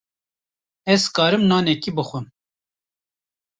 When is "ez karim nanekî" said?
0.93-1.91